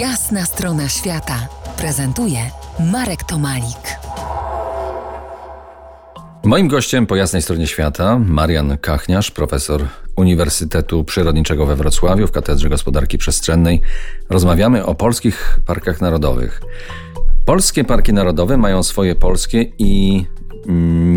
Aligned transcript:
Jasna 0.00 0.44
strona 0.44 0.88
świata 0.88 1.48
prezentuje 1.78 2.38
Marek 2.92 3.24
Tomalik. 3.24 3.98
Moim 6.44 6.68
gościem 6.68 7.06
po 7.06 7.16
jasnej 7.16 7.42
stronie 7.42 7.66
świata 7.66 8.18
Marian 8.18 8.78
Kachniarz, 8.78 9.30
profesor 9.30 9.88
Uniwersytetu 10.16 11.04
Przyrodniczego 11.04 11.66
we 11.66 11.76
Wrocławiu 11.76 12.26
w 12.26 12.32
Katedrze 12.32 12.68
Gospodarki 12.68 13.18
Przestrzennej. 13.18 13.80
Rozmawiamy 14.30 14.84
o 14.86 14.94
polskich 14.94 15.60
parkach 15.66 16.00
narodowych. 16.00 16.60
Polskie 17.44 17.84
parki 17.84 18.12
narodowe 18.12 18.56
mają 18.56 18.82
swoje 18.82 19.14
polskie 19.14 19.72
i 19.78 20.24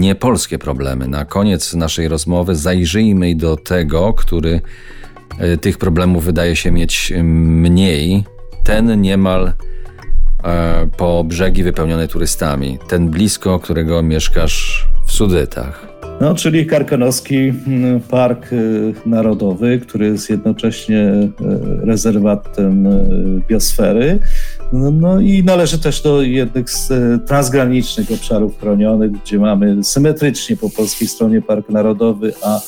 niepolskie 0.00 0.58
problemy. 0.58 1.08
Na 1.08 1.24
koniec 1.24 1.74
naszej 1.74 2.08
rozmowy 2.08 2.56
zajrzyjmy 2.56 3.34
do 3.34 3.56
tego, 3.56 4.12
który 4.12 4.60
e, 5.38 5.56
tych 5.56 5.78
problemów 5.78 6.24
wydaje 6.24 6.56
się 6.56 6.70
mieć 6.70 7.12
mniej. 7.22 8.33
Ten 8.64 9.00
niemal 9.00 9.52
e, 10.44 10.86
po 10.96 11.24
brzegi 11.24 11.62
wypełniony 11.62 12.08
turystami. 12.08 12.78
Ten 12.88 13.08
blisko, 13.10 13.58
którego 13.58 14.02
mieszkasz 14.02 14.88
w 15.06 15.12
Sudytach. 15.12 15.94
No, 16.20 16.34
czyli 16.34 16.66
Karkonoski 16.66 17.36
mm, 17.36 18.00
Park 18.00 18.52
y, 18.52 18.94
Narodowy, 19.06 19.78
który 19.78 20.06
jest 20.06 20.30
jednocześnie 20.30 21.00
y, 21.00 21.30
rezerwatem 21.86 22.86
y, 22.86 23.42
biosfery. 23.48 24.18
No, 24.72 24.90
no 24.90 25.20
i 25.20 25.44
należy 25.44 25.78
też 25.78 26.02
do 26.02 26.22
jednych 26.22 26.70
z 26.70 26.92
transgranicznych 27.26 28.10
obszarów 28.10 28.60
chronionych, 28.60 29.10
gdzie 29.10 29.38
mamy 29.38 29.84
symetrycznie 29.84 30.56
po 30.56 30.70
polskiej 30.70 31.08
stronie 31.08 31.42
Park 31.42 31.68
Narodowy, 31.68 32.32
a 32.42 32.60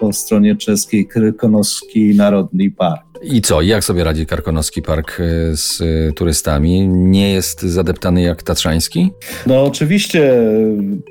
po 0.00 0.12
stronie 0.12 0.56
czeskiej 0.56 1.06
Karkonoski 1.06 2.14
Narodny 2.14 2.70
Park. 2.70 3.03
I 3.26 3.42
co? 3.42 3.62
Jak 3.62 3.84
sobie 3.84 4.04
radzi 4.04 4.26
Karkonoski 4.26 4.82
Park 4.82 5.20
e, 5.20 5.56
z 5.56 5.80
e, 5.80 6.12
turystami? 6.12 6.88
Nie 6.88 7.32
jest 7.32 7.62
zadeptany 7.62 8.22
jak 8.22 8.42
Tatrzański? 8.42 9.12
No 9.46 9.64
oczywiście 9.64 10.32
e, 10.32 10.46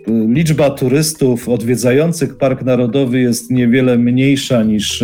liczba 0.08 0.70
turystów 0.70 1.50
odwiedzających 1.50 2.38
Park 2.38 2.62
Narodowy 2.62 3.20
jest 3.20 3.52
niewiele 3.52 3.98
mniejsza 3.98 4.64
niż 4.64 5.04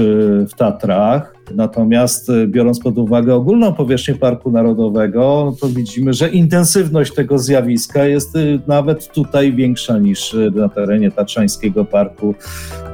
w 0.49 0.53
Tatrach. 0.57 1.38
Natomiast 1.55 2.29
e, 2.29 2.47
biorąc 2.47 2.79
pod 2.79 2.97
uwagę 2.97 3.35
ogólną 3.35 3.73
powierzchnię 3.73 4.15
Parku 4.15 4.51
Narodowego, 4.51 5.53
to 5.61 5.67
widzimy, 5.67 6.13
że 6.13 6.29
intensywność 6.29 7.13
tego 7.13 7.39
zjawiska 7.39 8.05
jest 8.05 8.35
e, 8.35 8.39
nawet 8.67 9.07
tutaj 9.13 9.53
większa 9.53 9.97
niż 9.97 10.33
e, 10.33 10.51
na 10.55 10.69
terenie 10.69 11.11
Tatrzańskiego 11.11 11.85
Parku 11.85 12.35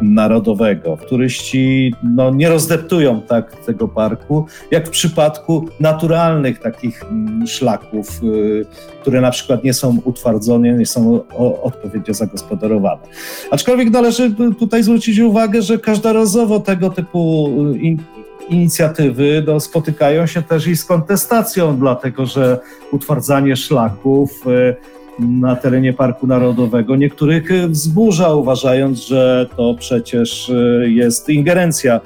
Narodowego. 0.01 0.97
Turyści 1.09 1.93
no, 2.03 2.31
nie 2.31 2.49
rozdeptują 2.49 3.21
tak 3.21 3.65
tego 3.65 3.87
parku, 3.87 4.45
jak 4.71 4.87
w 4.87 4.91
przypadku 4.91 5.65
naturalnych 5.79 6.59
takich 6.59 7.03
mm, 7.03 7.47
szlaków, 7.47 8.21
które 9.01 9.21
na 9.21 9.31
przykład 9.31 9.63
nie 9.63 9.73
są 9.73 9.97
utwardzone, 10.03 10.73
nie 10.73 10.85
są 10.85 11.19
odpowiednio 11.63 12.13
zagospodarowane. 12.13 13.01
Aczkolwiek 13.51 13.89
należy 13.89 14.35
tutaj 14.59 14.83
zwrócić 14.83 15.19
uwagę, 15.19 15.61
że 15.61 15.77
każdorazowo 15.77 16.59
tego 16.59 16.89
typu 16.89 17.49
inicjatywy 18.49 19.43
no, 19.47 19.59
spotykają 19.59 20.27
się 20.27 20.41
też 20.41 20.67
i 20.67 20.75
z 20.75 20.85
kontestacją, 20.85 21.77
dlatego 21.77 22.25
że 22.25 22.59
utwardzanie 22.91 23.55
szlaków 23.55 24.47
y, 24.47 24.75
na 25.19 25.55
terenie 25.55 25.93
Parku 25.93 26.27
Narodowego 26.27 26.95
niektórych 26.95 27.69
wzburza, 27.69 28.33
uważając, 28.33 29.07
że 29.07 29.49
to 29.57 29.75
przecież 29.79 30.49
y, 30.49 30.85
jest 30.89 31.29
ingerencja 31.29 31.99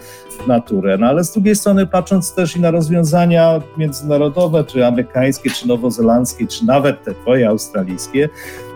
w 0.44 0.48
naturę. 0.48 0.98
No 0.98 1.08
ale 1.08 1.24
z 1.24 1.32
drugiej 1.32 1.56
strony, 1.56 1.88
patrząc 1.88 2.34
też 2.34 2.56
i 2.56 2.60
na 2.60 2.72
rozwiązania 2.72 3.62
międzynarodowe, 3.78 4.64
czy 4.64 4.86
amerykańskie, 4.86 5.50
czy 5.50 5.68
nowozelandzkie, 5.68 6.48
czy 6.48 6.66
nawet 6.66 7.04
te 7.04 7.14
twoje 7.14 7.50
australijskie, 7.50 8.30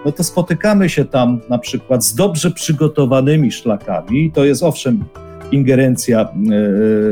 no 0.06 0.11
to 0.11 0.23
spotykamy 0.23 0.89
się 0.89 1.06
tam 1.06 1.39
na 1.50 1.58
przykład 1.58 2.06
z 2.06 2.16
dobrze 2.16 2.52
przygotowanymi 2.52 3.51
szlakami. 3.51 4.31
To 4.31 4.45
jest 4.45 4.63
owszem 4.63 5.03
ingerencja 5.53 6.22
e, 6.22 6.25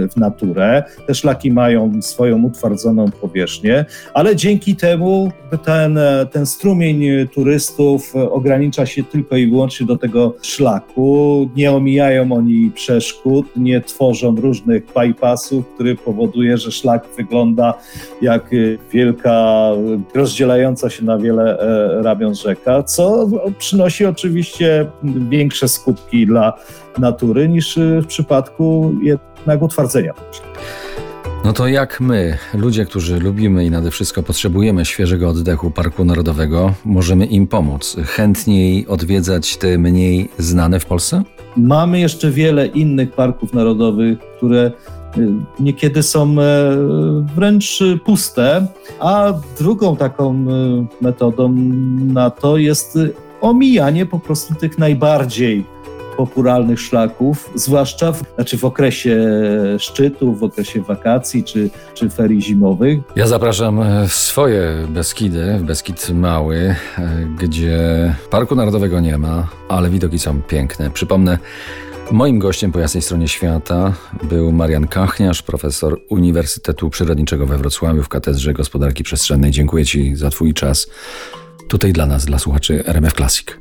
w 0.08 0.18
naturę. 0.18 0.84
Te 1.08 1.16
szlaki 1.16 1.52
mają 1.52 2.02
swoją 2.02 2.44
utwardzoną 2.44 3.12
powierzchnię, 3.12 3.86
ale 4.14 4.36
dzięki 4.36 4.76
temu 4.76 5.32
ten, 5.66 6.00
ten 6.32 6.46
strumień 6.46 7.28
turystów 7.34 8.16
ogranicza 8.16 8.86
się 8.86 9.04
tylko 9.04 9.36
i 9.36 9.48
wyłącznie 9.48 9.86
do 9.86 9.98
tego 9.98 10.36
szlaku. 10.42 11.50
Nie 11.56 11.72
omijają 11.72 12.32
oni 12.32 12.72
przeszkód, 12.76 13.46
nie 13.56 13.82
tworzą 13.82 14.36
różnych 14.36 14.84
bypassów, 14.96 15.68
który 15.76 15.96
powoduje, 15.96 16.58
że 16.58 16.72
szlak 16.72 17.08
wygląda 17.18 17.74
jak 18.22 18.50
wielka, 18.92 19.68
rozdzielająca 20.16 20.90
się 20.90 21.06
na 21.06 21.18
wiele 21.18 21.60
e, 21.60 22.02
ramion 22.04 22.36
rzeka, 22.36 22.84
co 22.84 23.28
przynosi 23.58 24.06
oczywiście 24.06 24.86
większe 25.30 25.68
skutki 25.68 26.28
dla 26.28 26.54
natury 26.98 27.50
niż 27.50 27.80
w 28.02 28.06
przypadku 28.08 28.31
jednak 29.02 29.62
utwardzenia. 29.62 30.14
No 31.46 31.54
to 31.54 31.68
jak 31.68 32.02
my, 32.02 32.38
ludzie, 32.54 32.86
którzy 32.86 33.20
lubimy 33.20 33.66
i 33.66 33.72
nade 33.72 33.92
wszystko 33.92 34.24
potrzebujemy 34.24 34.86
świeżego 34.86 35.30
oddechu 35.30 35.72
Parku 35.72 36.06
Narodowego, 36.06 36.74
możemy 36.86 37.26
im 37.26 37.48
pomóc? 37.48 37.98
Chętniej 38.06 38.88
odwiedzać 38.88 39.58
te 39.58 39.78
mniej 39.78 40.30
znane 40.38 40.80
w 40.80 40.86
Polsce? 40.86 41.24
Mamy 41.58 42.00
jeszcze 42.00 42.32
wiele 42.32 42.68
innych 42.68 43.12
parków 43.12 43.54
narodowych, 43.54 44.20
które 44.38 44.72
y, 45.18 45.28
niekiedy 45.60 46.04
są 46.04 46.36
e, 46.42 46.76
wręcz 47.36 47.80
puste, 48.06 48.68
a 49.00 49.34
drugą 49.60 49.96
taką 49.96 50.36
y, 50.36 51.04
metodą 51.04 51.54
na 52.14 52.30
to 52.30 52.58
jest 52.58 52.98
omijanie 53.42 54.06
po 54.06 54.20
prostu 54.20 54.56
tych 54.56 54.78
najbardziej 54.78 55.66
popularnych 56.26 56.80
szlaków, 56.80 57.50
zwłaszcza 57.56 58.12
w, 58.12 58.24
znaczy 58.36 58.58
w 58.58 58.66
okresie 58.66 59.18
szczytów, 59.78 60.40
w 60.40 60.44
okresie 60.44 60.82
wakacji 60.82 61.44
czy, 61.44 61.70
czy 61.94 62.10
ferii 62.10 62.42
zimowych. 62.42 63.00
Ja 63.16 63.28
zapraszam 63.28 63.82
w 64.08 64.14
swoje 64.14 64.88
Beskidy, 64.90 65.58
w 65.60 65.64
Beskid 65.64 66.10
Mały, 66.10 66.76
gdzie 67.40 67.80
Parku 68.30 68.56
Narodowego 68.56 69.00
nie 69.00 69.18
ma, 69.18 69.48
ale 69.70 69.90
widoki 69.90 70.20
są 70.20 70.42
piękne. 70.42 70.90
Przypomnę, 70.90 71.38
Moim 72.12 72.40
gościem 72.40 72.72
po 72.72 72.80
jasnej 72.80 73.02
stronie 73.02 73.28
świata 73.28 73.94
był 74.24 74.52
Marian 74.52 74.88
Kachniarz, 74.88 75.42
profesor 75.42 76.02
Uniwersytetu 76.10 76.90
Przyrodniczego 76.90 77.46
we 77.46 77.58
Wrocławiu 77.58 78.04
w 78.04 78.10
Katedrze 78.10 78.54
Gospodarki 78.54 79.04
Przestrzennej. 79.04 79.52
Dziękuję 79.52 79.86
Ci 79.86 80.16
za 80.16 80.30
Twój 80.30 80.54
czas. 80.54 80.88
Tutaj 81.68 81.94
dla 81.94 82.06
nas, 82.06 82.26
dla 82.26 82.40
słuchaczy 82.40 82.84
RMF 82.86 83.14
Classic. 83.14 83.61